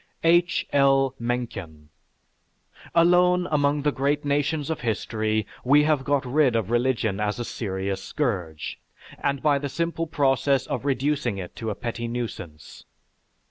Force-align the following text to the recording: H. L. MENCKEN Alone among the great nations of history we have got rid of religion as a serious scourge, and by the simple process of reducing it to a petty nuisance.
H. 0.23 0.65
L. 0.73 1.13
MENCKEN 1.19 1.89
Alone 2.95 3.47
among 3.51 3.83
the 3.83 3.91
great 3.91 4.25
nations 4.25 4.71
of 4.71 4.81
history 4.81 5.45
we 5.63 5.83
have 5.83 6.03
got 6.03 6.25
rid 6.25 6.55
of 6.55 6.71
religion 6.71 7.19
as 7.19 7.37
a 7.37 7.45
serious 7.45 8.01
scourge, 8.01 8.79
and 9.23 9.43
by 9.43 9.59
the 9.59 9.69
simple 9.69 10.07
process 10.07 10.65
of 10.65 10.85
reducing 10.85 11.37
it 11.37 11.55
to 11.57 11.69
a 11.69 11.75
petty 11.75 12.07
nuisance. 12.07 12.83